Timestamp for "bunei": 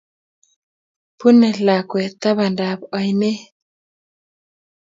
1.17-1.53